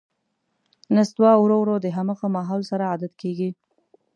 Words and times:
نستوه 0.95 1.31
ورو 1.37 1.57
ـ 1.59 1.61
ورو 1.61 1.75
د 1.81 1.87
همغه 1.97 2.25
ماحول 2.35 2.61
سره 2.71 2.83
عادت 2.91 3.13
کېږي. 3.21 3.49